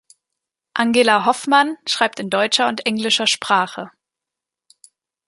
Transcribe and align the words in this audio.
Angela 0.73 1.25
Hoffmann 1.27 1.77
schreibt 1.87 2.19
in 2.19 2.31
deutscher 2.31 2.67
und 2.67 2.87
englischer 2.87 3.27
Sprache. 3.27 3.91